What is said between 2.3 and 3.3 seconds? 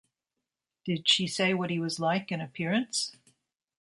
in appearance?